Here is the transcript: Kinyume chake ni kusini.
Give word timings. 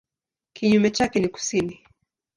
Kinyume 0.53 0.91
chake 0.91 1.19
ni 1.19 1.27
kusini. 1.27 1.85